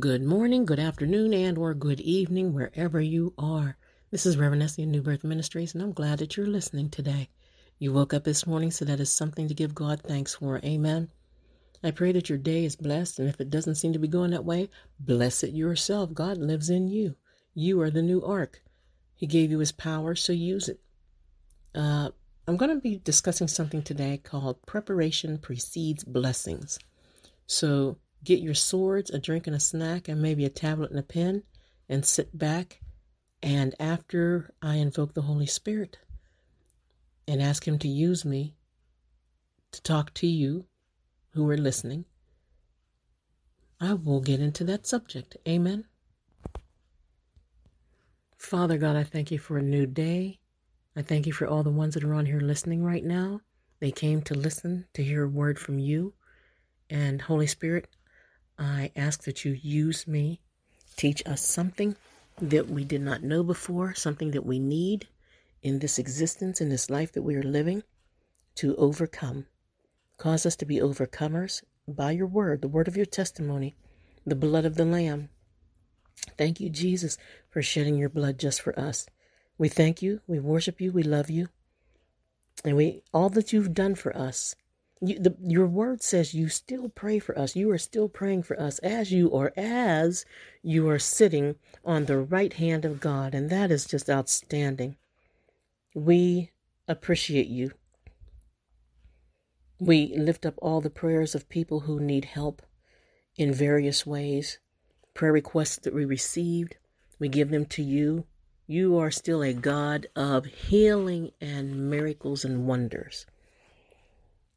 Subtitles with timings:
[0.00, 3.76] Good morning, good afternoon, and or good evening, wherever you are.
[4.10, 7.28] This is Reverend Essie New Birth Ministries, and I'm glad that you're listening today.
[7.78, 10.58] You woke up this morning, so that is something to give God thanks for.
[10.64, 11.12] Amen.
[11.84, 14.32] I pray that your day is blessed, and if it doesn't seem to be going
[14.32, 14.68] that way,
[14.98, 16.12] bless it yourself.
[16.12, 17.14] God lives in you.
[17.54, 18.64] You are the new ark.
[19.14, 20.80] He gave you his power, so use it.
[21.72, 22.10] Uh,
[22.48, 26.80] I'm going to be discussing something today called preparation precedes blessings.
[27.46, 31.02] So get your swords, a drink, and a snack, and maybe a tablet and a
[31.02, 31.42] pen,
[31.88, 32.80] and sit back.
[33.42, 35.98] And after I invoke the Holy Spirit
[37.28, 38.56] and ask Him to use me
[39.72, 40.66] to talk to you
[41.32, 42.06] who are listening,
[43.80, 45.36] I will get into that subject.
[45.46, 45.84] Amen.
[48.38, 50.38] Father God, I thank you for a new day.
[50.96, 53.40] I thank you for all the ones that are on here listening right now.
[53.80, 56.14] They came to listen, to hear a word from you.
[56.88, 57.88] And Holy Spirit,
[58.58, 60.40] I ask that you use me,
[60.96, 61.96] teach us something
[62.40, 65.08] that we did not know before, something that we need
[65.62, 67.82] in this existence, in this life that we are living,
[68.56, 69.46] to overcome.
[70.18, 73.74] Cause us to be overcomers by your word, the word of your testimony,
[74.24, 75.28] the blood of the Lamb.
[76.38, 77.18] Thank you, Jesus,
[77.50, 79.06] for shedding your blood just for us.
[79.58, 81.48] We thank you, we worship you, we love you,
[82.64, 84.54] and we all that you've done for us
[85.00, 87.56] you, the, your word says you still pray for us.
[87.56, 90.24] You are still praying for us as you or as
[90.62, 93.34] you are sitting on the right hand of God.
[93.34, 94.96] And that is just outstanding.
[95.94, 96.50] We
[96.88, 97.72] appreciate you.
[99.80, 102.62] We lift up all the prayers of people who need help
[103.36, 104.58] in various ways,
[105.12, 106.76] prayer requests that we received.
[107.18, 108.24] We give them to you.
[108.66, 113.26] You are still a God of healing and miracles and wonders.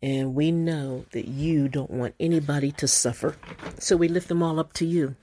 [0.08, 3.36] And we know that you don't want anybody to suffer.
[3.78, 5.18] So we lift them all up to you.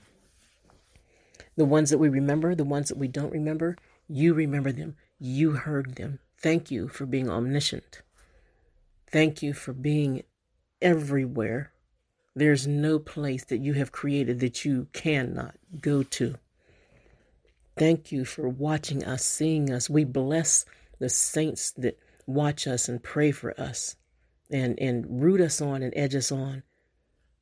[1.57, 3.77] The ones that we remember, the ones that we don't remember,
[4.07, 4.95] you remember them.
[5.17, 6.19] You heard them.
[6.39, 8.03] Thank you for being omniscient.
[9.11, 10.21] Thank you for being
[10.83, 11.71] everywhere.
[12.35, 16.35] There's no place that you have created that you cannot go to.
[17.75, 19.89] Thank you for watching us, seeing us.
[19.89, 20.63] We bless
[20.99, 23.95] the saints that watch us and pray for us
[24.51, 26.63] and, and root us on and edge us on.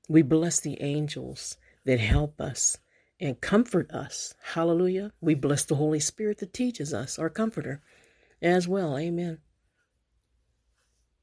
[0.09, 2.77] We bless the angels that help us
[3.19, 4.35] and comfort us.
[4.53, 5.11] Hallelujah.
[5.21, 7.81] We bless the Holy Spirit that teaches us, our comforter,
[8.41, 8.97] as well.
[8.97, 9.39] Amen.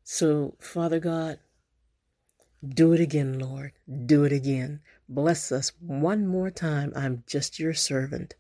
[0.03, 1.39] So, Father God,
[2.67, 3.73] do it again, Lord.
[4.07, 4.81] Do it again.
[5.09, 6.93] Bless us one more time.
[6.97, 8.35] I'm just your servant.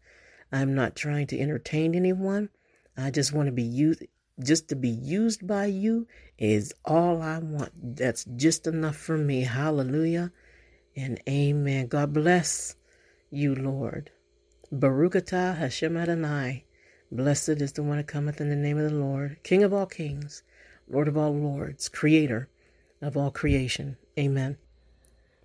[0.52, 2.48] I'm not trying to entertain anyone.
[2.96, 4.04] I just want to be used
[4.42, 6.06] just to be used by you
[6.38, 7.96] is all I want.
[7.96, 9.42] That's just enough for me.
[9.42, 10.32] Hallelujah
[10.96, 11.86] and amen.
[11.86, 12.76] God bless
[13.30, 14.10] you, Lord.
[14.72, 16.64] Baruch atah Hashem Adonai.
[17.12, 19.86] Blessed is the one that cometh in the name of the Lord, King of all
[19.86, 20.42] kings,
[20.88, 22.48] Lord of all lords, Creator
[23.02, 23.96] of all creation.
[24.18, 24.58] Amen.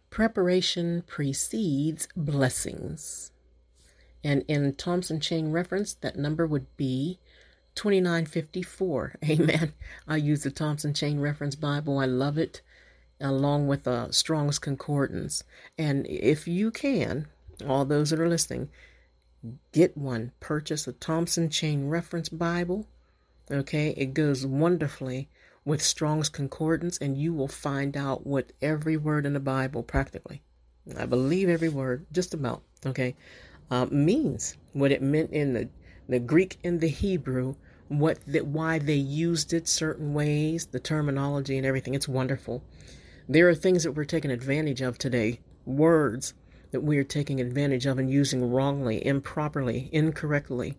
[0.09, 3.31] Preparation precedes blessings.
[4.23, 7.19] And in Thompson Chain reference, that number would be
[7.75, 9.15] 2954.
[9.29, 9.73] Amen.
[10.07, 11.99] I use the Thompson Chain Reference Bible.
[11.99, 12.61] I love it,
[13.19, 15.43] along with the Strong's Concordance.
[15.77, 17.27] And if you can,
[17.67, 18.69] all those that are listening,
[19.71, 20.31] get one.
[20.39, 22.87] Purchase a Thompson Chain Reference Bible.
[23.51, 25.29] Okay, it goes wonderfully
[25.65, 30.41] with Strong's Concordance, and you will find out what every word in the Bible, practically,
[30.97, 33.15] I believe every word, just about, okay,
[33.71, 35.69] uh, means what it meant in the
[36.07, 37.55] the Greek and the Hebrew,
[37.87, 41.93] what that why they used it certain ways, the terminology and everything.
[41.93, 42.63] It's wonderful.
[43.27, 46.33] There are things that we're taking advantage of today, words
[46.71, 50.75] that we are taking advantage of and using wrongly, improperly, incorrectly,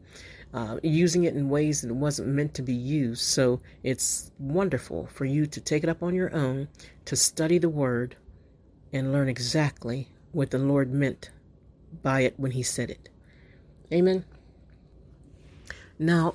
[0.53, 3.23] uh, using it in ways that it wasn't meant to be used.
[3.23, 6.69] So it's wonderful for you to take it up on your own,
[7.07, 8.17] to study the word,
[8.93, 11.31] and learn exactly what the Lord meant
[12.03, 13.09] by it when He said it.
[13.93, 14.25] Amen.
[15.99, 16.35] Now,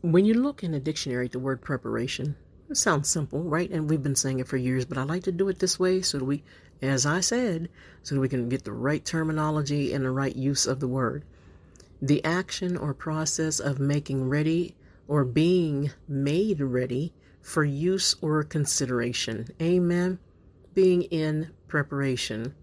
[0.00, 2.36] when you look in a dictionary at the word preparation,
[2.70, 3.70] it sounds simple, right?
[3.70, 6.02] And we've been saying it for years, but I like to do it this way
[6.02, 6.42] so that we,
[6.82, 7.68] as I said,
[8.02, 11.24] so that we can get the right terminology and the right use of the word.
[12.00, 14.76] The action or process of making ready
[15.08, 19.48] or being made ready for use or consideration.
[19.60, 20.18] Amen.
[20.74, 22.54] Being in preparation.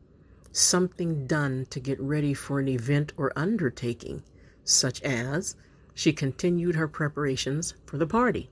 [0.52, 4.24] Something done to get ready for an event or undertaking,
[4.64, 5.56] such as
[5.96, 8.50] she continued her preparations for the party.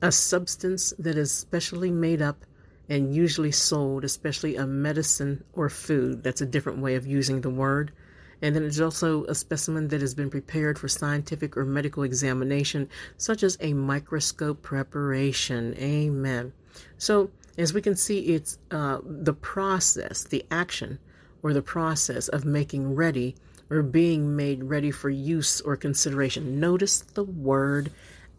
[0.00, 2.46] A substance that is specially made up
[2.88, 6.22] and usually sold, especially a medicine or food.
[6.22, 7.92] That's a different way of using the word.
[8.40, 12.88] And then it's also a specimen that has been prepared for scientific or medical examination,
[13.18, 15.74] such as a microscope preparation.
[15.76, 16.52] Amen.
[16.96, 20.98] So, as we can see, it's uh, the process, the action,
[21.42, 23.34] or the process of making ready
[23.70, 26.58] or being made ready for use or consideration.
[26.58, 27.92] Notice the word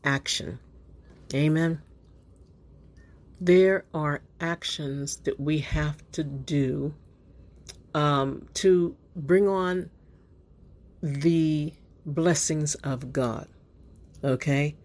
[0.04, 0.60] action.
[1.34, 1.82] Amen.
[3.40, 6.94] There are actions that we have to do
[7.94, 9.90] um, to bring on
[11.02, 11.74] the
[12.06, 13.48] blessings of God.
[14.24, 14.76] Okay?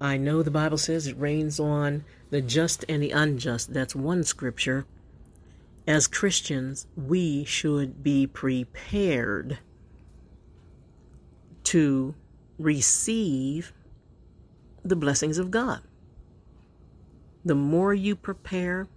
[0.00, 3.72] I know the Bible says it rains on the just and the unjust.
[3.72, 4.86] That's one scripture.
[5.86, 9.58] As Christians, we should be prepared
[11.64, 12.14] to
[12.58, 13.72] receive
[14.82, 15.80] the blessings of God.
[17.44, 18.88] The more you prepare,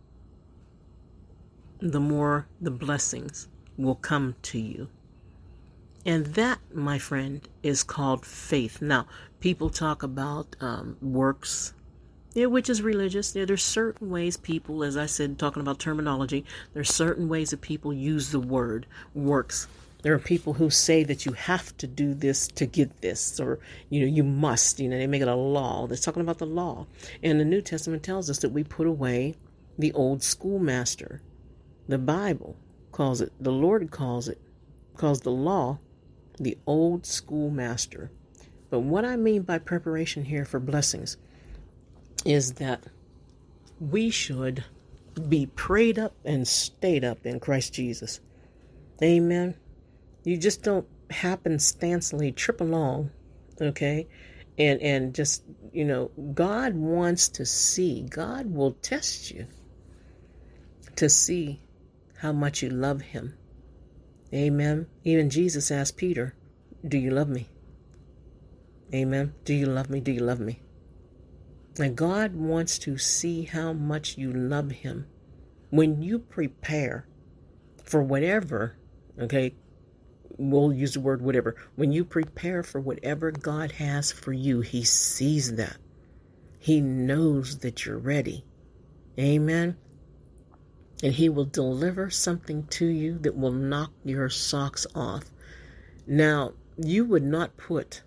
[1.79, 4.87] the more the blessings will come to you.
[6.05, 8.81] And that, my friend, is called faith.
[8.81, 9.07] Now,
[9.41, 11.73] people talk about um, works,
[12.37, 13.35] yeah, which is religious.
[13.35, 16.45] Yeah, there's certain ways people, as I said, talking about terminology,
[16.75, 18.85] there's certain ways that people use the word
[19.15, 19.67] works.
[20.03, 23.57] There are people who say that you have to do this to get this, or
[23.89, 24.79] you know, you must.
[24.79, 25.87] You know, they make it a law.
[25.87, 26.85] They're talking about the law.
[27.23, 29.33] And the New Testament tells us that we put away
[29.79, 31.23] the old schoolmaster.
[31.87, 32.55] The Bible
[32.91, 34.39] calls it, the Lord calls it,
[34.95, 35.79] calls the law
[36.39, 38.11] the old schoolmaster.
[38.69, 41.17] But what I mean by preparation here for blessings
[42.27, 42.83] is that
[43.79, 44.65] we should
[45.29, 48.19] be prayed up and stayed up in Christ Jesus.
[49.01, 49.55] Amen.
[50.25, 53.11] You just don't happenstancely trip along,
[53.61, 54.07] okay?
[54.57, 58.01] And and just, you know, God wants to see.
[58.01, 59.47] God will test you
[60.97, 61.61] to see
[62.17, 63.37] how much you love him.
[64.33, 64.87] Amen.
[65.05, 66.35] Even Jesus asked Peter,
[66.85, 67.47] Do you love me?
[68.93, 69.33] Amen.
[69.45, 70.01] Do you love me?
[70.01, 70.59] Do you love me?
[71.79, 75.07] And God wants to see how much you love Him.
[75.69, 77.07] When you prepare
[77.83, 78.75] for whatever,
[79.19, 79.53] okay,
[80.37, 81.55] we'll use the word whatever.
[81.75, 85.77] When you prepare for whatever God has for you, He sees that.
[86.59, 88.43] He knows that you're ready.
[89.19, 89.77] Amen
[91.03, 95.25] and he will deliver something to you that will knock your socks off.
[96.07, 98.01] Now, you would not put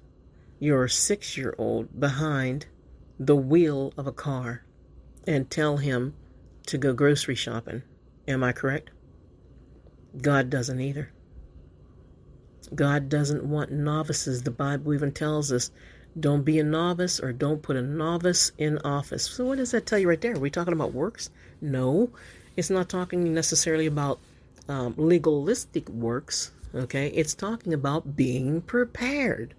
[0.59, 2.67] your six year old behind
[3.21, 4.65] the wheel of a car
[5.27, 6.15] and tell him
[6.67, 7.83] to go grocery shopping.
[8.27, 8.91] Am I correct?
[10.23, 11.13] God doesn't either.
[12.75, 14.43] God doesn't want novices.
[14.43, 15.71] The Bible even tells us
[16.19, 19.25] don't be a novice or don't put a novice in office.
[19.25, 20.35] So, what does that tell you right there?
[20.35, 21.29] Are we talking about works?
[21.61, 22.11] No.
[22.57, 24.19] It's not talking necessarily about
[24.69, 27.09] um, legalistic works, okay?
[27.09, 29.55] It's talking about being prepared.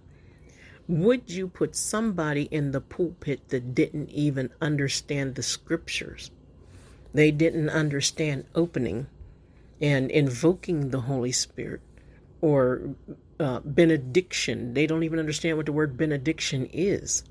[0.91, 6.31] Would you put somebody in the pulpit that didn't even understand the scriptures?
[7.13, 9.07] They didn't understand opening
[9.79, 11.79] and invoking the Holy Spirit
[12.41, 12.93] or
[13.39, 14.73] uh, benediction.
[14.73, 17.23] They don't even understand what the word benediction is.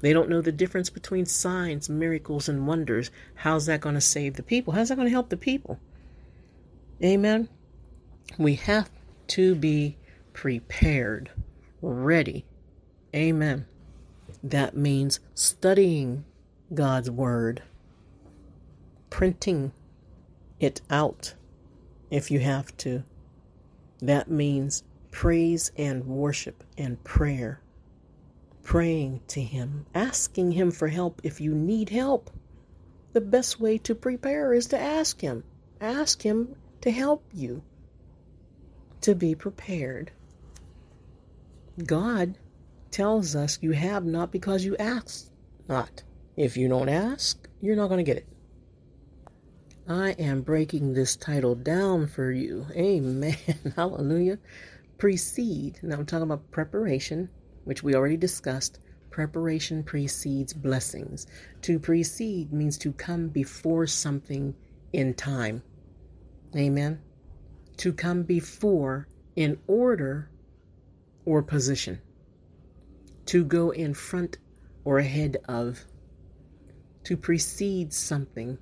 [0.00, 3.10] They don't know the difference between signs, miracles, and wonders.
[3.34, 4.72] How's that going to save the people?
[4.72, 5.78] How's that going to help the people?
[7.04, 7.50] Amen.
[8.38, 8.88] We have
[9.28, 9.98] to be
[10.32, 11.30] prepared,
[11.82, 12.46] ready.
[13.16, 13.66] Amen.
[14.42, 16.24] That means studying
[16.72, 17.62] God's Word,
[19.10, 19.72] printing
[20.60, 21.34] it out
[22.10, 23.02] if you have to.
[24.00, 27.60] That means praise and worship and prayer
[28.66, 32.30] praying to Him, asking Him for help if you need help.
[33.12, 35.44] The best way to prepare is to ask Him.
[35.80, 37.62] Ask Him to help you
[39.02, 40.10] to be prepared.
[41.86, 42.36] God
[42.96, 45.30] tells us you have not because you ask
[45.68, 46.02] not.
[46.34, 48.26] If you don't ask, you're not going to get it.
[49.86, 52.64] I am breaking this title down for you.
[52.74, 53.36] Amen.
[53.76, 54.38] Hallelujah.
[54.96, 55.78] Precede.
[55.82, 57.28] Now I'm talking about preparation
[57.64, 58.78] which we already discussed,
[59.10, 61.26] preparation precedes blessings.
[61.62, 64.54] To precede means to come before something
[64.94, 65.62] in time.
[66.56, 67.02] Amen.
[67.76, 70.30] To come before in order
[71.26, 72.00] or position.
[73.26, 74.38] To go in front
[74.84, 75.84] or ahead of.
[77.04, 78.58] To precede something.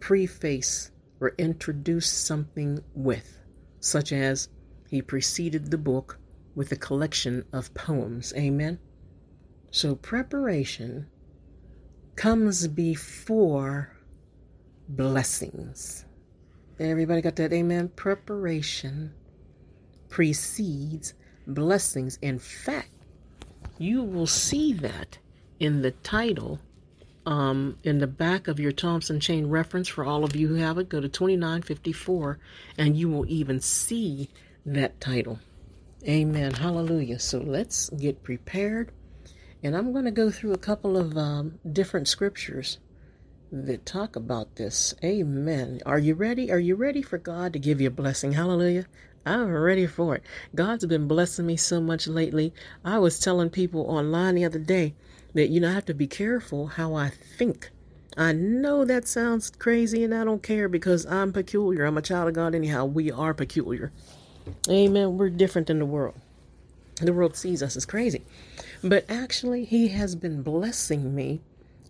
[0.00, 3.38] Preface or introduce something with,
[3.80, 4.48] such as
[4.88, 6.18] he preceded the book
[6.54, 8.32] with a collection of poems.
[8.36, 8.78] Amen.
[9.70, 11.06] So preparation
[12.16, 13.96] comes before
[14.88, 16.04] blessings.
[16.78, 17.52] Everybody got that?
[17.52, 17.88] Amen.
[17.88, 19.14] Preparation
[20.08, 21.14] precedes
[21.46, 22.18] blessings.
[22.22, 22.90] In fact,
[23.78, 25.18] you will see that
[25.58, 26.60] in the title
[27.26, 30.78] um, in the back of your Thompson chain reference for all of you who have
[30.78, 30.88] it.
[30.88, 32.38] Go to 2954
[32.76, 34.28] and you will even see
[34.66, 35.38] that title.
[36.06, 36.52] Amen.
[36.52, 37.18] Hallelujah.
[37.18, 38.92] So let's get prepared.
[39.62, 42.78] And I'm going to go through a couple of um, different scriptures
[43.50, 44.94] that talk about this.
[45.02, 45.80] Amen.
[45.86, 46.50] Are you ready?
[46.50, 48.32] Are you ready for God to give you a blessing?
[48.32, 48.84] Hallelujah.
[49.26, 50.22] I'm ready for it.
[50.54, 52.52] God's been blessing me so much lately.
[52.84, 54.94] I was telling people online the other day
[55.32, 57.70] that, you know, I have to be careful how I think.
[58.16, 61.84] I know that sounds crazy and I don't care because I'm peculiar.
[61.84, 62.84] I'm a child of God, anyhow.
[62.84, 63.92] We are peculiar.
[64.68, 65.16] Amen.
[65.16, 66.14] We're different than the world.
[66.96, 68.22] The world sees us as crazy.
[68.82, 71.40] But actually, He has been blessing me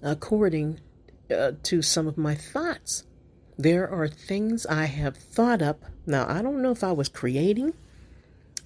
[0.02, 0.80] according
[1.30, 3.04] uh, to some of my thoughts.
[3.58, 5.84] There are things I have thought up.
[6.06, 7.74] Now, I don't know if I was creating,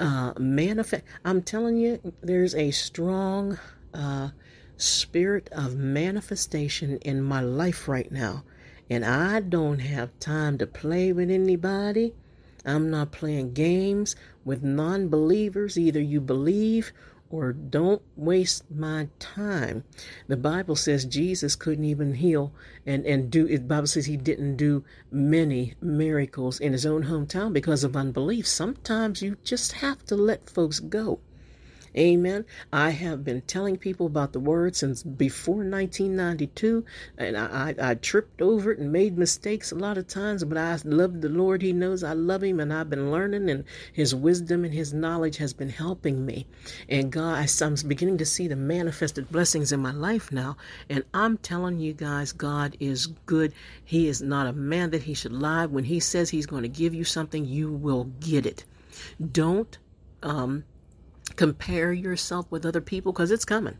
[0.00, 1.04] uh, manifest.
[1.24, 3.58] I'm telling you, there's a strong
[3.92, 4.30] uh,
[4.78, 8.44] spirit of manifestation in my life right now.
[8.88, 12.14] And I don't have time to play with anybody.
[12.64, 15.78] I'm not playing games with non believers.
[15.78, 16.92] Either you believe
[17.30, 19.84] or don't waste my time.
[20.26, 22.52] The Bible says Jesus couldn't even heal
[22.86, 23.68] and, and do it.
[23.68, 28.46] Bible says he didn't do many miracles in his own hometown because of unbelief.
[28.46, 31.20] Sometimes you just have to let folks go.
[31.98, 32.44] Amen.
[32.72, 36.84] I have been telling people about the word since before 1992,
[37.16, 40.56] and I, I, I, tripped over it and made mistakes a lot of times, but
[40.56, 41.60] I love the Lord.
[41.60, 45.38] He knows I love Him, and I've been learning, and His wisdom and His knowledge
[45.38, 46.46] has been helping me.
[46.88, 50.56] And God, I'm beginning to see the manifested blessings in my life now,
[50.88, 53.52] and I'm telling you guys, God is good.
[53.84, 55.66] He is not a man that He should lie.
[55.66, 58.64] When He says He's going to give you something, you will get it.
[59.32, 59.76] Don't
[60.22, 60.62] um,
[61.36, 63.78] compare yourself with other people because it's coming.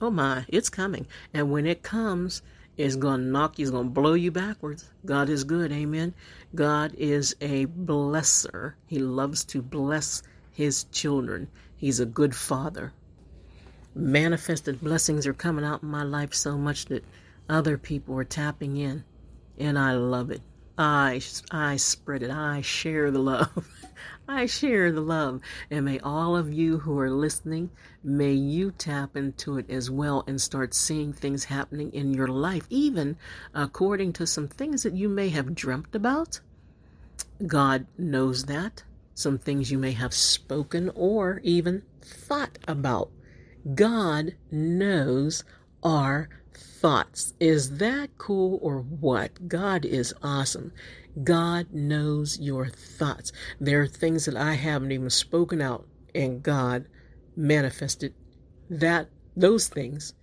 [0.00, 1.06] Oh my, it's coming.
[1.34, 2.42] And when it comes,
[2.76, 4.88] it's going to knock you, it's going to blow you backwards.
[5.04, 5.70] God is good.
[5.72, 6.14] Amen.
[6.54, 8.74] God is a blesser.
[8.86, 10.22] He loves to bless
[10.52, 11.48] his children.
[11.76, 12.92] He's a good father.
[13.94, 17.04] Manifested blessings are coming out in my life so much that
[17.48, 19.04] other people are tapping in.
[19.58, 20.40] And I love it.
[20.78, 22.30] I, I spread it.
[22.30, 23.68] I share the love.
[24.32, 25.40] I share the love.
[25.72, 27.70] And may all of you who are listening,
[28.04, 32.64] may you tap into it as well and start seeing things happening in your life,
[32.70, 33.16] even
[33.54, 36.38] according to some things that you may have dreamt about.
[37.44, 38.84] God knows that.
[39.14, 43.10] Some things you may have spoken or even thought about.
[43.74, 45.42] God knows
[45.82, 47.34] our thoughts.
[47.40, 49.48] Is that cool or what?
[49.48, 50.72] God is awesome.
[51.22, 53.32] God knows your thoughts.
[53.60, 56.86] There are things that I haven't even spoken out, and God
[57.36, 58.14] manifested
[58.68, 60.14] that those things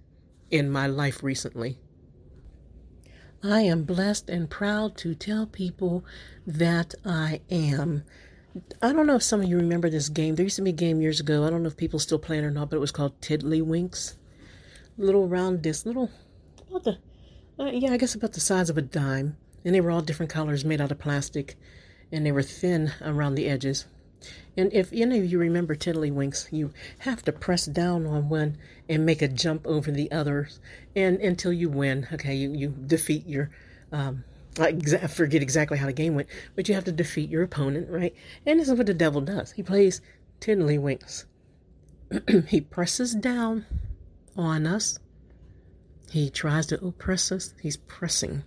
[0.50, 1.80] in my life recently.
[3.44, 6.04] I am blessed and proud to tell people
[6.46, 8.04] that I am.
[8.82, 10.36] I don't know if some of you remember this game.
[10.36, 11.46] There used to be a game years ago.
[11.46, 14.16] I don't know if people still play it or not, but it was called Tiddlywinks.
[14.98, 16.10] Little round disc, little,
[16.70, 16.98] about the,
[17.60, 20.32] uh, yeah, I guess about the size of a dime and they were all different
[20.32, 21.56] colors made out of plastic
[22.12, 23.86] and they were thin around the edges.
[24.56, 28.58] And if any of you remember Tiddlywinks, you have to press down on one
[28.90, 30.60] and make a jump over the others,
[30.96, 32.08] and until you win.
[32.12, 33.52] Okay, you you defeat your.
[33.92, 34.24] Um,
[34.60, 34.74] I
[35.08, 38.16] forget exactly how the game went, but you have to defeat your opponent, right?
[38.44, 39.52] And this is what the devil does.
[39.52, 40.02] He plays
[40.42, 41.26] Tiddlywinks.
[42.48, 43.68] he presses down
[44.36, 44.98] on us.
[46.10, 47.54] He tries to oppress us.
[47.62, 48.44] He's pressing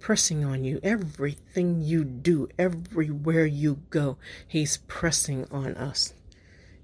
[0.00, 0.80] pressing on you.
[0.82, 6.14] Everything you do, everywhere you go, He's pressing on us.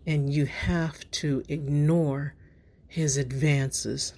[0.07, 2.35] And you have to ignore
[2.87, 4.15] His advances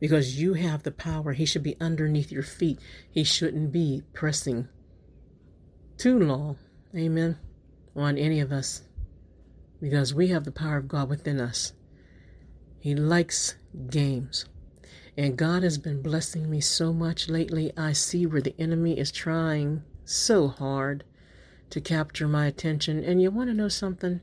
[0.00, 1.32] because you have the power.
[1.32, 2.78] He should be underneath your feet.
[3.10, 4.68] He shouldn't be pressing
[5.98, 6.58] too long,
[6.94, 7.38] amen,
[7.94, 8.82] on any of us
[9.80, 11.72] because we have the power of God within us.
[12.78, 13.56] He likes
[13.90, 14.46] games.
[15.16, 17.72] And God has been blessing me so much lately.
[17.76, 21.04] I see where the enemy is trying so hard
[21.70, 23.02] to capture my attention.
[23.02, 24.20] And you want to know something?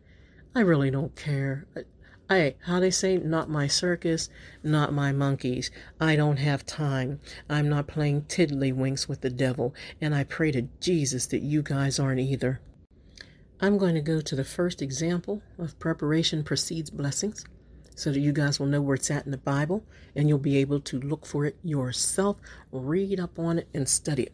[0.53, 1.65] I really don't care.
[2.29, 4.29] I, how they say, not my circus,
[4.63, 5.71] not my monkeys.
[5.99, 7.19] I don't have time.
[7.49, 9.73] I'm not playing tiddlywinks with the devil.
[9.99, 12.61] And I pray to Jesus that you guys aren't either.
[13.59, 17.45] I'm going to go to the first example of preparation precedes blessings.
[17.95, 19.83] So that you guys will know where it's at in the Bible
[20.15, 22.37] and you'll be able to look for it yourself,
[22.71, 24.33] read up on it, and study it.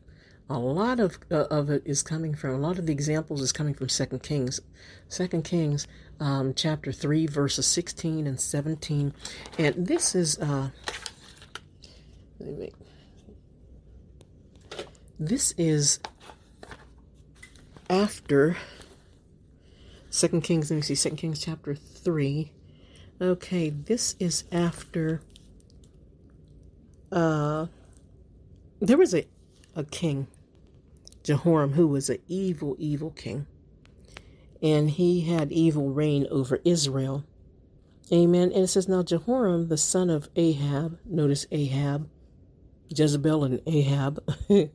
[0.51, 3.51] A lot of uh, of it is coming from a lot of the examples is
[3.51, 4.59] coming from Second Kings,
[5.07, 5.85] Second Kings,
[6.19, 9.13] um, chapter three, verses sixteen and seventeen,
[9.59, 10.71] and this is uh,
[15.19, 15.99] this is
[17.87, 18.57] after
[20.09, 20.71] Second Kings.
[20.71, 22.53] Let me see, Second Kings chapter three.
[23.21, 25.21] Okay, this is after.
[27.11, 27.67] Uh,
[28.79, 29.25] there was a
[29.75, 30.27] a king,
[31.23, 33.45] Jehoram, who was an evil, evil king,
[34.61, 37.25] and he had evil reign over Israel.
[38.11, 38.51] Amen.
[38.53, 42.09] And it says now Jehoram, the son of Ahab, notice Ahab,
[42.89, 44.23] Jezebel and Ahab,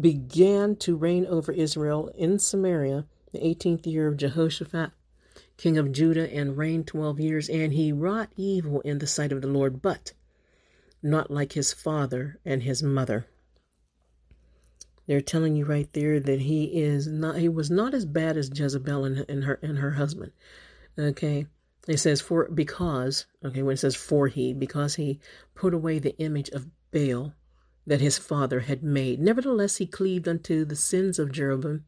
[0.00, 4.92] began to reign over Israel in Samaria the 18th year of Jehoshaphat,
[5.60, 7.48] king of Judah, and reigned 12 years.
[7.50, 10.12] And he wrought evil in the sight of the Lord, but
[11.02, 13.26] not like his father and his mother.
[15.06, 18.50] They're telling you right there that he is not he was not as bad as
[18.54, 20.32] Jezebel and, and her and her husband.
[20.98, 21.46] Okay.
[21.88, 25.18] It says for because okay when it says for he because he
[25.54, 27.34] put away the image of Baal
[27.86, 29.18] that his father had made.
[29.20, 31.84] Nevertheless, he cleaved unto the sins of Jeroboam,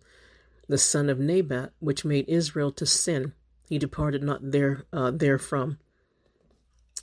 [0.68, 3.34] the son of Nebat, which made Israel to sin.
[3.72, 5.78] He departed not there uh, therefrom.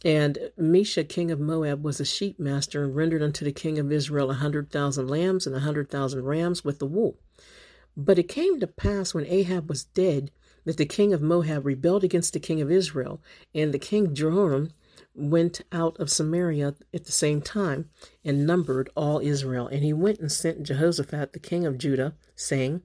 [0.05, 3.91] And Mesha, king of Moab, was a sheep master and rendered unto the king of
[3.91, 7.17] Israel a hundred thousand lambs and a hundred thousand rams with the wool.
[7.97, 10.29] But it came to pass when Ahab was dead
[10.65, 13.19] that the king of Moab rebelled against the king of Israel,
[13.55, 14.69] and the king Jehoram
[15.15, 17.89] went out of Samaria at the same time
[18.23, 19.67] and numbered all Israel.
[19.67, 22.83] And he went and sent Jehoshaphat, the king of Judah, saying,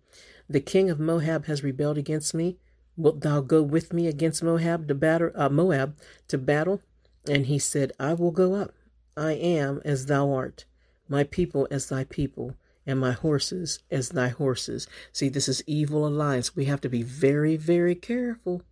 [0.49, 2.57] The king of Moab has rebelled against me.
[2.97, 5.31] Wilt thou go with me against Moab to battle?
[5.35, 5.97] Uh, Moab
[6.29, 6.81] to battle?
[7.29, 8.75] And he said, I will go up.
[9.17, 10.65] I am as thou art,
[11.09, 14.87] my people as thy people, and my horses as thy horses.
[15.13, 16.57] See, this is evil alliance.
[16.57, 18.63] We have to be very, very careful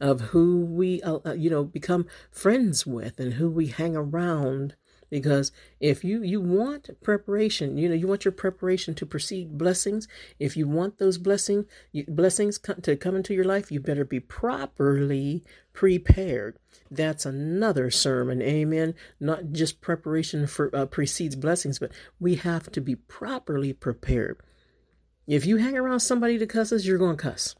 [0.00, 4.74] of who we, uh, uh, you know, become friends with and who we hang around.
[5.10, 10.08] Because if you you want preparation, you know, you want your preparation to precede blessings.
[10.38, 11.66] If you want those blessing
[12.08, 16.58] blessings to come into your life, you better be properly prepared.
[16.90, 18.94] That's another sermon, amen.
[19.20, 24.40] Not just preparation for uh, precedes blessings, but we have to be properly prepared.
[25.26, 27.56] If you hang around somebody that cusses, you're going to cuss.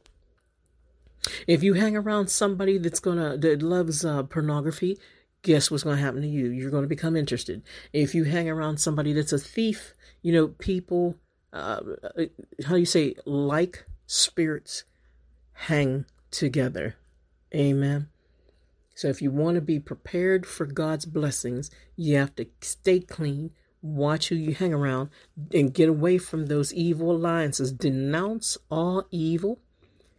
[1.46, 4.98] If you hang around somebody that's gonna that loves uh, pornography,
[5.46, 6.48] guess what's going to happen to you?
[6.48, 7.62] You're going to become interested.
[7.92, 11.14] If you hang around somebody that's a thief, you know, people,
[11.52, 11.80] uh,
[12.64, 14.82] how do you say, like spirits
[15.52, 16.96] hang together.
[17.54, 18.08] Amen.
[18.96, 23.52] So if you want to be prepared for God's blessings, you have to stay clean,
[23.80, 25.10] watch who you hang around,
[25.54, 27.70] and get away from those evil alliances.
[27.70, 29.60] Denounce all evil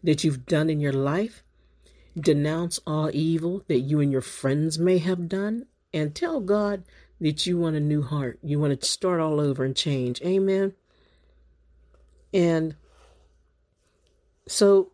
[0.01, 1.43] that you've done in your life,
[2.19, 6.83] denounce all evil that you and your friends may have done, and tell God
[7.19, 8.39] that you want a new heart.
[8.43, 10.21] You want to start all over and change.
[10.21, 10.73] Amen.
[12.33, 12.75] And
[14.47, 14.91] so,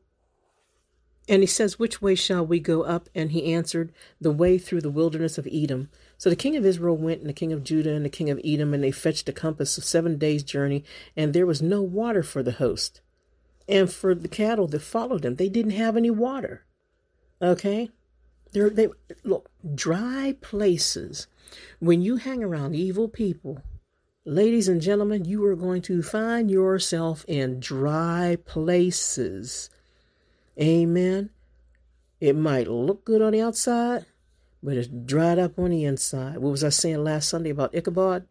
[1.28, 3.10] and he says, Which way shall we go up?
[3.16, 5.90] And he answered, The way through the wilderness of Edom.
[6.18, 8.40] So the king of Israel went, and the king of Judah, and the king of
[8.44, 10.84] Edom, and they fetched a compass of seven days' journey,
[11.18, 13.02] and there was no water for the host
[13.68, 15.36] and for the cattle that followed them.
[15.36, 16.66] They didn't have any water.
[17.42, 17.90] Okay?
[18.52, 18.88] They're, they
[19.24, 21.28] look dry places.
[21.80, 23.62] When you hang around evil people,
[24.26, 29.70] ladies and gentlemen, you are going to find yourself in dry places.
[30.62, 31.32] Amen.
[32.22, 34.06] It might look good on the outside,
[34.62, 36.38] but it's dried up on the inside.
[36.38, 38.28] What was I saying last Sunday about Ichabod?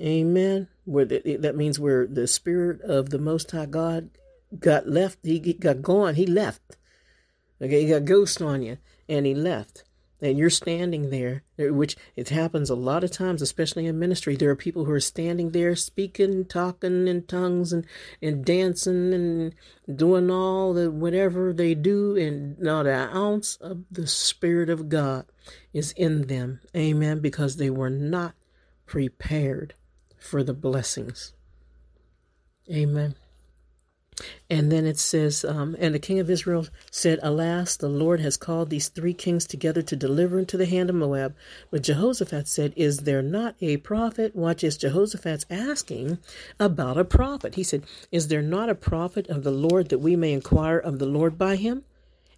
[0.00, 0.68] Amen.
[0.84, 4.10] Where the, that means where the spirit of the Most High God
[4.58, 6.76] got left, he got gone, he left.
[7.62, 9.84] Okay, he got ghost on you, and he left.
[10.20, 14.36] And you're standing there, which it happens a lot of times, especially in ministry.
[14.36, 17.84] There are people who are standing there speaking, talking in tongues, and,
[18.20, 19.54] and dancing and
[19.98, 25.26] doing all the whatever they do, and not an ounce of the Spirit of God
[25.72, 26.60] is in them.
[26.76, 27.18] Amen.
[27.18, 28.34] Because they were not
[28.86, 29.74] prepared
[30.20, 31.34] for the blessings.
[32.70, 33.16] Amen.
[34.50, 38.36] And then it says, um, and the king of Israel said, Alas, the Lord has
[38.36, 41.34] called these three kings together to deliver into the hand of Moab.
[41.70, 44.36] But Jehoshaphat said, Is there not a prophet?
[44.36, 46.18] Watch as Jehoshaphat's asking
[46.60, 47.54] about a prophet.
[47.54, 50.98] He said, Is there not a prophet of the Lord that we may inquire of
[50.98, 51.84] the Lord by him?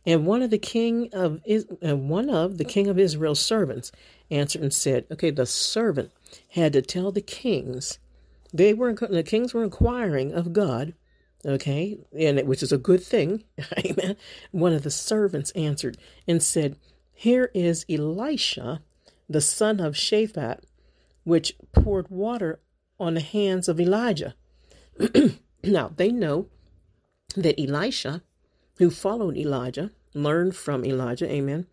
[0.07, 1.41] And one of the king of
[1.83, 3.91] uh, one of the king of Israel's servants
[4.31, 6.11] answered and said, "Okay, the servant
[6.51, 7.99] had to tell the kings.
[8.53, 10.93] They were the kings were inquiring of God,
[11.45, 13.45] okay, and it, which is a good thing.
[13.79, 14.17] Amen.
[14.51, 16.77] One of the servants answered and said,
[17.13, 18.83] "Here is Elisha,
[19.29, 20.61] the son of Shaphat,
[21.25, 22.61] which poured water
[22.99, 24.35] on the hands of Elijah."
[25.65, 26.47] now they know
[27.37, 28.23] that Elisha
[28.79, 31.67] who followed Elijah, learned from Elijah, amen,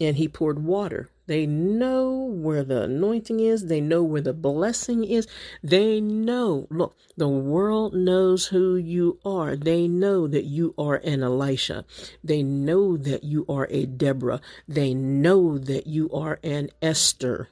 [0.00, 1.08] and he poured water.
[1.26, 3.66] They know where the anointing is.
[3.66, 5.26] They know where the blessing is.
[5.62, 9.54] They know, look, the world knows who you are.
[9.54, 11.84] They know that you are an Elisha.
[12.24, 14.40] They know that you are a Deborah.
[14.66, 17.50] They know that you are an Esther.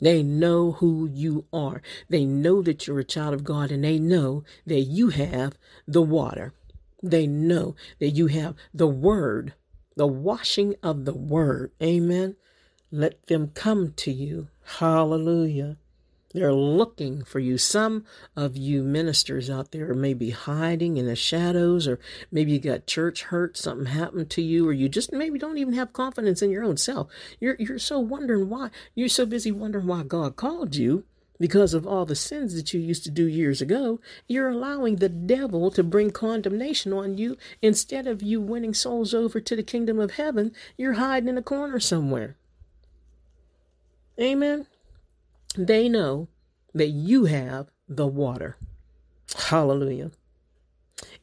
[0.00, 1.80] They know who you are.
[2.08, 5.54] They know that you're a child of God and they know that you have
[5.86, 6.52] the water.
[7.02, 9.54] They know that you have the word,
[9.96, 11.72] the washing of the word.
[11.82, 12.36] Amen.
[12.90, 14.48] Let them come to you.
[14.78, 15.78] Hallelujah.
[16.32, 17.56] They're looking for you.
[17.56, 18.04] Some
[18.36, 21.98] of you ministers out there may be hiding in the shadows, or
[22.30, 25.72] maybe you got church hurt, something happened to you, or you just maybe don't even
[25.74, 27.08] have confidence in your own self.
[27.40, 28.70] You're you're so wondering why.
[28.94, 31.04] You're so busy wondering why God called you
[31.38, 35.08] because of all the sins that you used to do years ago, you're allowing the
[35.08, 37.36] devil to bring condemnation on you.
[37.62, 41.42] Instead of you winning souls over to the kingdom of heaven, you're hiding in a
[41.42, 42.36] corner somewhere.
[44.18, 44.66] Amen.
[45.56, 46.28] They know
[46.74, 48.56] that you have the water.
[49.48, 50.10] Hallelujah.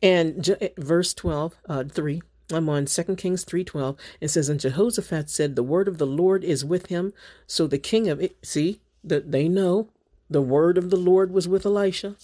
[0.02, 2.22] And verse 12, uh, 3.
[2.52, 3.98] I'm on 2 Kings 3:12.
[4.20, 7.14] It says, And Jehoshaphat said, The word of the Lord is with him.
[7.48, 9.90] So the king of it, see, that they know
[10.34, 12.16] the word of the Lord was with Elisha.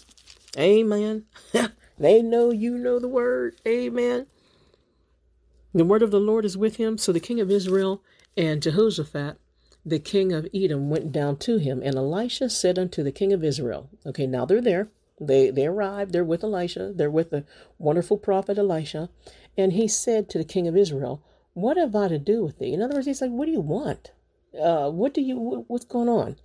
[0.58, 1.26] Amen.
[2.00, 3.56] they know you know the word.
[3.68, 4.26] Amen.
[5.74, 6.98] The word of the Lord is with him.
[6.98, 8.02] So the king of Israel
[8.36, 9.38] and Jehoshaphat,
[9.86, 11.82] the king of Edom, went down to him.
[11.84, 14.90] And Elisha said unto the king of Israel, Okay, now they're there.
[15.22, 16.12] They they arrived.
[16.12, 16.94] They're with Elisha.
[16.96, 17.46] They're with the
[17.78, 19.10] wonderful prophet Elisha.
[19.56, 21.22] And he said to the king of Israel,
[21.54, 22.74] What have I to do with thee?
[22.74, 24.12] In other words, he's like, What do you want?
[24.60, 26.38] Uh, what do you what's going on?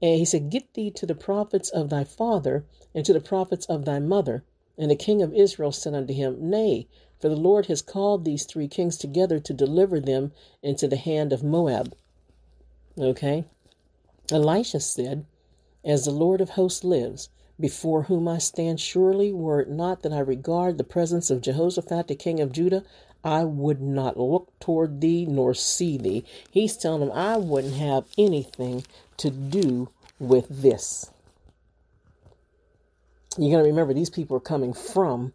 [0.00, 3.66] And he said, Get thee to the prophets of thy father and to the prophets
[3.66, 4.44] of thy mother.
[4.76, 6.86] And the king of Israel said unto him, Nay,
[7.18, 10.32] for the Lord has called these three kings together to deliver them
[10.62, 11.96] into the hand of Moab.
[12.96, 13.44] Okay?
[14.30, 15.24] Elisha said,
[15.84, 20.12] As the Lord of hosts lives, before whom I stand surely, were it not that
[20.12, 22.84] I regard the presence of Jehoshaphat the king of Judah,
[23.24, 26.24] I would not look toward thee nor see thee.
[26.50, 28.84] He's telling them, I wouldn't have anything
[29.18, 31.10] to do with this.
[33.36, 35.32] You got to remember, these people are coming from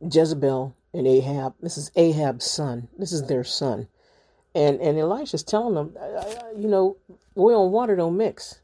[0.00, 1.54] Jezebel and Ahab.
[1.60, 2.88] This is Ahab's son.
[2.98, 3.88] This is their son.
[4.54, 5.94] And and Elisha's telling them,
[6.56, 6.96] you know,
[7.36, 8.60] oil and water don't mix.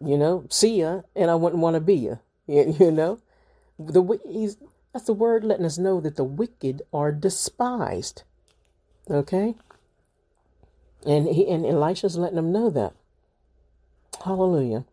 [0.00, 2.14] You know, see ya, and I wouldn't want to be ya.
[2.46, 3.18] You know,
[3.78, 4.56] the way he's
[4.92, 8.22] that's the word letting us know that the wicked are despised.
[9.10, 9.54] Okay,
[11.06, 12.92] and he and Elisha's letting them know that.
[14.24, 14.84] Hallelujah.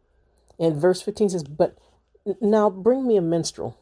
[0.60, 1.78] And verse 15 says, But
[2.42, 3.78] now bring me a minstrel.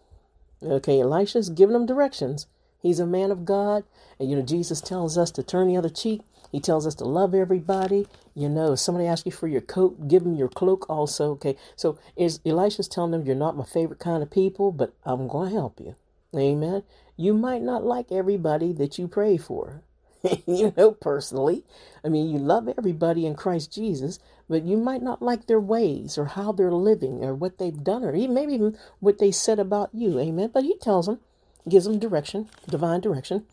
[0.64, 2.48] Okay, Elisha's giving them directions.
[2.82, 3.84] He's a man of God.
[4.20, 6.22] And you know, Jesus tells us to turn the other cheek.
[6.52, 8.08] He tells us to love everybody.
[8.36, 11.32] You know, if somebody asks you for your coat, give them your cloak also.
[11.32, 11.56] Okay.
[11.76, 15.50] So is Elisha's telling them you're not my favorite kind of people, but I'm going
[15.50, 15.96] to help you.
[16.36, 16.84] Amen.
[17.16, 19.84] You might not like everybody that you pray for.
[20.48, 21.64] you know, personally.
[22.04, 24.20] I mean, you love everybody in Christ Jesus,
[24.50, 28.04] but you might not like their ways or how they're living or what they've done
[28.04, 30.20] or even maybe even what they said about you.
[30.20, 30.52] Amen.
[30.54, 31.20] But he tells them,
[31.68, 33.46] gives them direction, divine direction.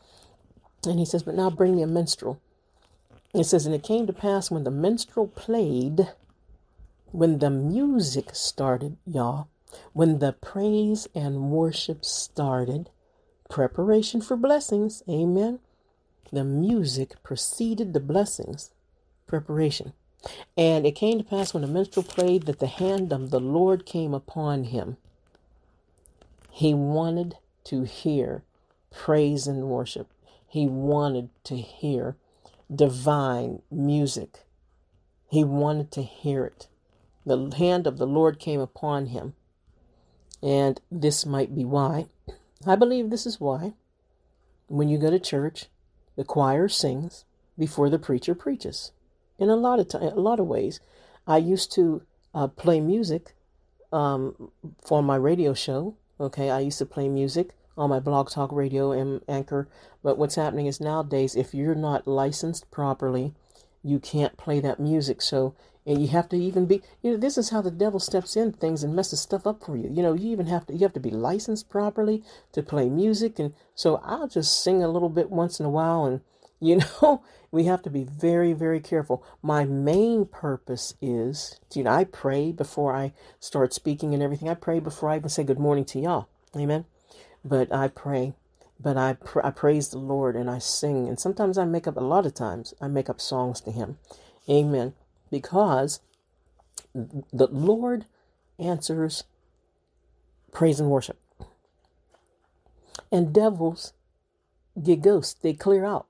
[0.87, 2.41] And he says, But now bring me a minstrel.
[3.35, 6.09] It says, And it came to pass when the minstrel played,
[7.11, 9.49] when the music started, y'all,
[9.93, 12.91] when the praise and worship started,
[13.49, 15.03] preparation for blessings.
[15.09, 15.61] Amen
[16.33, 18.71] the music preceded the blessings,
[19.27, 19.93] preparation.
[20.57, 23.87] And it came to pass when the minstrel played that the hand of the Lord
[23.87, 24.97] came upon him.
[26.51, 28.43] He wanted to hear
[28.91, 30.09] praise and worship.
[30.47, 32.17] He wanted to hear
[32.73, 34.45] divine music.
[35.31, 36.69] He wanted to hear it.
[37.25, 39.35] The hand of the Lord came upon him.
[40.43, 42.07] And this might be why.
[42.67, 43.75] I believe this is why.
[44.69, 45.67] When you go to church,
[46.17, 47.25] the choir sings
[47.59, 48.93] before the preacher preaches.
[49.39, 50.81] In a lot of time, a lot of ways,
[51.27, 52.03] I used to
[52.35, 53.35] uh, play music
[53.93, 54.51] um,
[54.83, 55.97] for my radio show.
[56.19, 59.69] Okay, I used to play music on my blog talk radio and anchor.
[60.03, 63.35] But what's happening is nowadays, if you're not licensed properly,
[63.83, 65.23] you can't play that music.
[65.23, 65.55] So,
[65.87, 68.53] and you have to even be, you know, this is how the devil steps in
[68.53, 69.89] things and messes stuff up for you.
[69.91, 73.39] You know, you even have to, you have to be licensed properly to play music.
[73.39, 76.05] And so I'll just sing a little bit once in a while.
[76.05, 76.21] And,
[76.61, 79.25] you know, we have to be very, very careful.
[79.43, 84.49] My main purpose is, you know, I pray before I start speaking and everything.
[84.49, 86.29] I pray before I even say good morning to y'all.
[86.57, 86.85] Amen.
[87.45, 88.35] But I pray
[88.83, 91.09] but I, pr- I praise the Lord and I sing.
[91.09, 93.99] And sometimes I make up, a lot of times, I make up songs to Him.
[94.49, 94.95] Amen.
[95.31, 96.01] Because
[96.95, 98.07] the Lord
[98.59, 99.25] answers
[100.53, 101.19] praise and worship.
[103.13, 103.93] And devils
[104.83, 106.07] get ghosts, they clear out.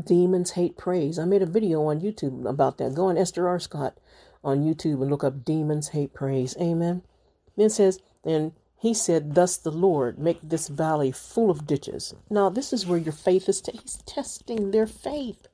[0.00, 1.18] Demons hate praise.
[1.18, 2.94] I made a video on YouTube about that.
[2.94, 3.58] Go on Esther R.
[3.58, 3.96] Scott
[4.44, 6.54] on YouTube and look up Demons Hate Praise.
[6.60, 7.02] Amen.
[7.56, 12.14] Then says, and he said, Thus the Lord, make this valley full of ditches.
[12.28, 13.62] Now, this is where your faith is.
[13.62, 15.48] T- he's testing their faith.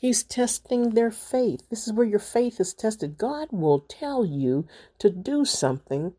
[0.00, 1.68] He's testing their faith.
[1.70, 3.18] This is where your faith is tested.
[3.18, 4.66] God will tell you
[5.00, 6.12] to do something,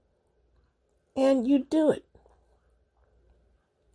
[1.16, 2.06] and you do it.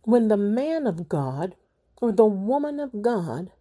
[0.03, 1.55] When the man of God
[2.01, 3.51] or the woman of God,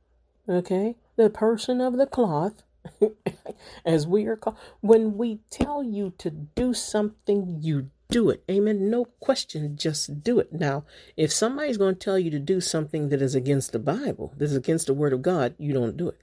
[0.48, 2.62] okay, the person of the cloth,
[3.84, 8.44] as we are called, when we tell you to do something, you do it.
[8.48, 8.90] Amen.
[8.90, 10.52] No question, just do it.
[10.52, 10.84] Now,
[11.16, 14.44] if somebody's going to tell you to do something that is against the Bible, that
[14.44, 16.20] is against the Word of God, you don't do it.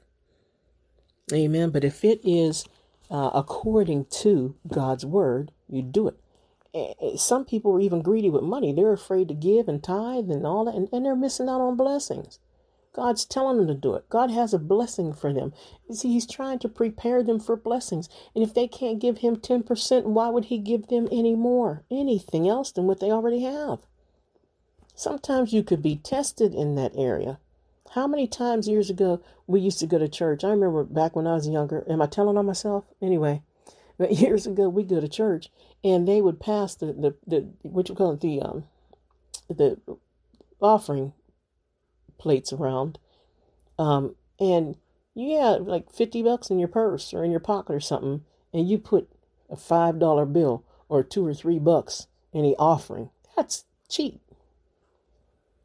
[1.34, 1.70] Amen.
[1.70, 2.64] But if it is
[3.10, 7.20] uh, according to God's Word, you do it.
[7.20, 8.72] Some people are even greedy with money.
[8.72, 11.76] They're afraid to give and tithe and all that, and, and they're missing out on
[11.76, 12.40] blessings.
[12.94, 14.10] God's telling them to do it.
[14.10, 15.54] God has a blessing for them.
[15.88, 18.10] You see, He's trying to prepare them for blessings.
[18.36, 22.48] And if they can't give Him 10%, why would He give them any more, anything
[22.48, 23.80] else than what they already have?
[24.94, 27.40] Sometimes you could be tested in that area.
[27.92, 30.44] How many times years ago we used to go to church?
[30.44, 31.84] I remember back when I was younger.
[31.90, 32.86] Am I telling on myself?
[33.02, 33.42] Anyway,
[33.98, 35.50] but years ago we go to church
[35.84, 38.66] and they would pass the the, the what you call it the um
[39.50, 39.78] the
[40.62, 41.14] offering
[42.22, 43.00] plates around.
[43.80, 44.78] Um, and
[45.16, 48.70] you had like 50 bucks in your purse or in your pocket or something, and
[48.70, 49.10] you put
[49.50, 53.10] a $5 bill or two or three bucks in the offering.
[53.36, 54.22] That's cheap.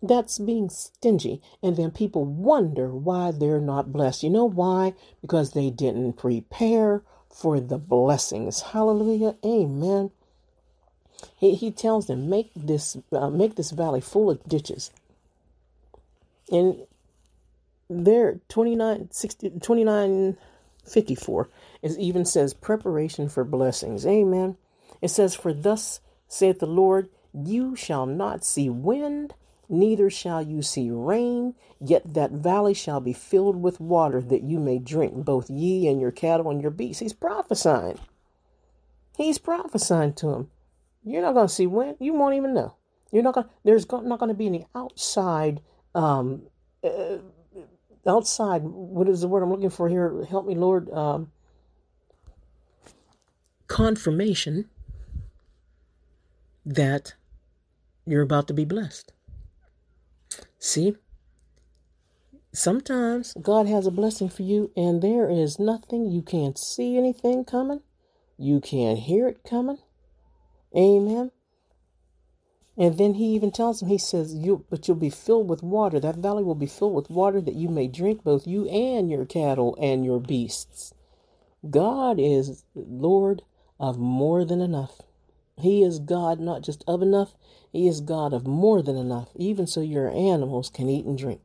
[0.03, 1.43] That's being stingy.
[1.63, 4.23] And then people wonder why they're not blessed.
[4.23, 4.95] You know why?
[5.21, 8.63] Because they didn't prepare for the blessings.
[8.63, 9.37] Hallelujah.
[9.45, 10.11] Amen.
[11.37, 14.91] He, he tells them, make this, uh, make this valley full of ditches
[16.51, 16.87] and
[17.89, 20.37] there 29 60 29
[20.89, 21.49] 54
[21.83, 24.07] it even says preparation for blessings.
[24.07, 24.57] Amen.
[25.03, 29.35] It says for thus saith the lord you shall not see wind
[29.69, 34.59] neither shall you see rain yet that valley shall be filled with water that you
[34.59, 37.01] may drink both ye and your cattle and your beasts.
[37.01, 37.99] He's prophesying.
[39.17, 40.51] He's prophesying to him
[41.07, 41.97] you're not going to see wind.
[42.01, 42.75] You won't even know.
[43.13, 45.61] You're not going there's not going to be any outside
[45.97, 46.43] um,
[46.85, 47.19] uh,
[48.07, 48.63] outside.
[48.63, 50.25] What is the word I'm looking for here?
[50.29, 50.91] Help me, Lord.
[50.91, 51.33] Um,
[53.67, 54.69] confirmation
[56.65, 57.15] that
[58.05, 59.13] you're about to be blessed.
[60.59, 60.97] See,
[62.53, 67.45] sometimes God has a blessing for you, and there is nothing, you can't see anything
[67.45, 67.81] coming,
[68.39, 69.79] you can't hear it coming.
[70.77, 71.31] Amen.
[72.79, 75.99] And then he even tells him, he says, you but you'll be filled with water.
[75.99, 79.25] That valley will be filled with water that you may drink, both you and your
[79.25, 80.93] cattle and your beasts.
[81.69, 83.43] God is Lord
[83.81, 85.01] of more than enough.
[85.59, 87.35] He is God not just of enough,
[87.73, 91.41] He is God of more than enough, even so your animals can eat and drink.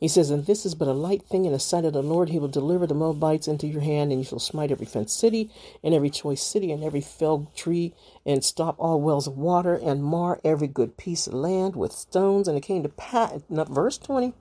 [0.00, 2.30] He says, And this is but a light thing in the sight of the Lord.
[2.30, 5.50] He will deliver the Moabites into your hand, and you shall smite every fenced city,
[5.84, 10.02] and every choice city, and every felled tree, and stop all wells of water, and
[10.02, 12.48] mar every good piece of land with stones.
[12.48, 14.32] And it came to pass, verse 20,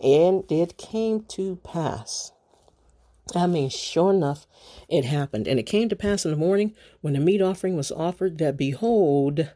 [0.00, 2.30] and it came to pass.
[3.34, 4.46] I mean, sure enough,
[4.88, 5.48] it happened.
[5.48, 8.56] And it came to pass in the morning when the meat offering was offered that
[8.56, 9.50] behold,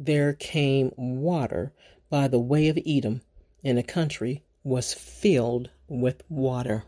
[0.00, 1.74] there came water
[2.08, 3.20] by the way of Edom
[3.62, 6.84] in the country was filled with water.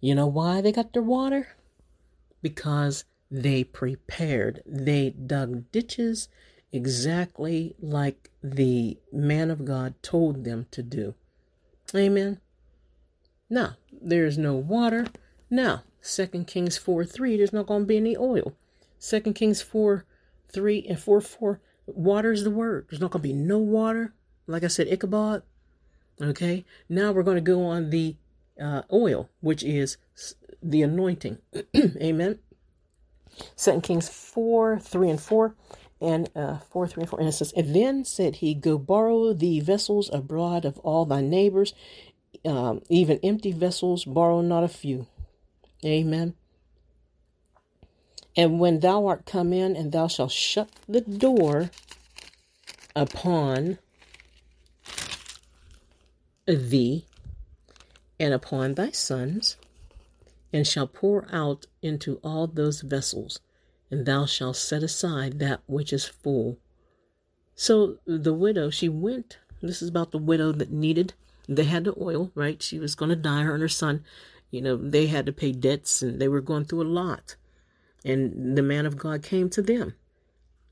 [0.00, 1.48] You know why they got their water?
[2.42, 4.62] Because they prepared.
[4.66, 6.28] They dug ditches
[6.72, 11.14] exactly like the man of God told them to do.
[11.94, 12.40] Amen.
[13.48, 15.06] Now, there's no water.
[15.48, 18.54] Now, 2 Kings 4 3, there's not going to be any oil.
[19.00, 20.04] 2 Kings 4
[20.52, 22.86] 3 and 4 4, Water is the word.
[22.88, 24.14] There's not going to be no water.
[24.46, 25.42] Like I said, Ichabod.
[26.20, 26.64] Okay.
[26.88, 28.16] Now we're going to go on the
[28.60, 29.96] uh, oil, which is
[30.62, 31.38] the anointing.
[31.76, 32.38] Amen.
[33.56, 35.54] Second Kings 4, 3 and 4
[36.00, 37.18] and uh, 4, 3 and 4.
[37.18, 41.20] And it says, And then said he, Go borrow the vessels abroad of all thy
[41.20, 41.74] neighbors,
[42.44, 45.06] um, even empty vessels, borrow not a few.
[45.84, 46.34] Amen.
[48.36, 51.70] And when thou art come in, and thou shalt shut the door
[52.96, 53.78] upon
[56.46, 57.06] thee
[58.18, 59.56] and upon thy sons,
[60.52, 63.40] and shall pour out into all those vessels,
[63.90, 66.58] and thou shalt set aside that which is full.
[67.54, 69.38] So the widow, she went.
[69.62, 71.14] This is about the widow that needed.
[71.48, 72.62] They had the oil, right?
[72.62, 74.04] She was going to die, her and her son.
[74.50, 77.36] You know, they had to pay debts and they were going through a lot.
[78.04, 79.94] And the man of God came to them.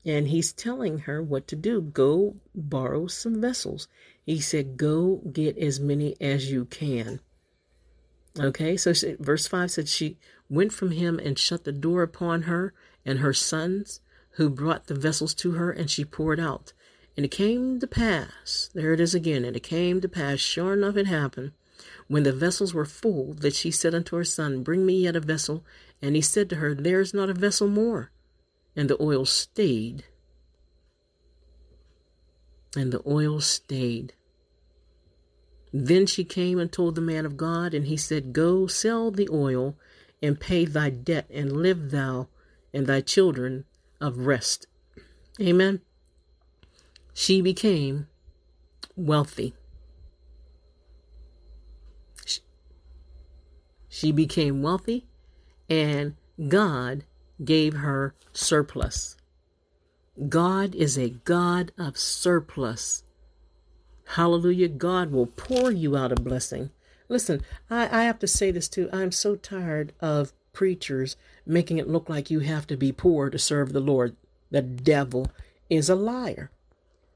[0.05, 1.81] And he's telling her what to do.
[1.81, 3.87] Go borrow some vessels.
[4.25, 7.19] He said, Go get as many as you can.
[8.39, 10.17] Okay, so she, verse 5 said, She
[10.49, 12.73] went from him and shut the door upon her
[13.05, 13.99] and her sons,
[14.31, 16.73] who brought the vessels to her, and she poured out.
[17.15, 20.73] And it came to pass, there it is again, and it came to pass, sure
[20.73, 21.51] enough it happened,
[22.07, 25.19] when the vessels were full, that she said unto her son, Bring me yet a
[25.19, 25.65] vessel.
[26.01, 28.11] And he said to her, There is not a vessel more.
[28.75, 30.05] And the oil stayed.
[32.75, 34.13] And the oil stayed.
[35.71, 39.27] Then she came and told the man of God, and he said, Go sell the
[39.31, 39.75] oil
[40.21, 42.27] and pay thy debt, and live thou
[42.73, 43.65] and thy children
[43.99, 44.67] of rest.
[45.41, 45.81] Amen.
[47.13, 48.07] She became
[48.95, 49.53] wealthy.
[53.89, 55.05] She became wealthy,
[55.69, 56.15] and
[56.47, 57.03] God
[57.43, 59.15] gave her surplus.
[60.29, 63.03] God is a God of surplus.
[64.09, 64.67] Hallelujah.
[64.67, 66.69] God will pour you out a blessing.
[67.09, 68.89] Listen, I, I have to say this too.
[68.93, 73.39] I'm so tired of preachers making it look like you have to be poor to
[73.39, 74.15] serve the Lord.
[74.51, 75.31] The devil
[75.69, 76.51] is a liar.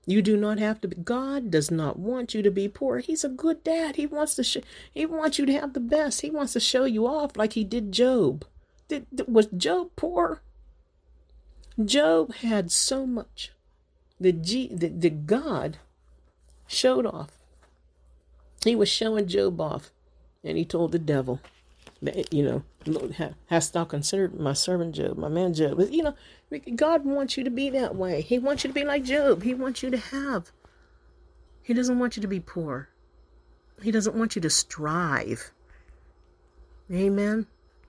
[0.08, 0.96] You do not have to be.
[0.96, 3.00] God does not want you to be poor.
[3.00, 3.98] He's a good dad.
[3.98, 4.44] He wants to.
[4.44, 4.58] Sh-
[4.94, 6.22] he wants you to have the best.
[6.22, 8.46] He wants to show you off like he did Job.
[8.88, 10.42] Did, was Job poor?
[11.84, 13.52] Job had so much
[14.20, 15.78] that, G, that, that God
[16.68, 17.32] showed off.
[18.64, 19.92] He was showing Job off,
[20.44, 21.40] and he told the devil,
[22.02, 22.64] that, you know,
[23.48, 25.80] hast thou considered my servant Job, my man Job?
[25.92, 26.16] You know,
[26.76, 28.22] God wants you to be that way.
[28.22, 29.44] He wants you to be like Job.
[29.44, 30.52] He wants you to have.
[31.62, 32.90] He doesn't want you to be poor.
[33.82, 35.52] He doesn't want you to strive.
[36.92, 37.46] Amen.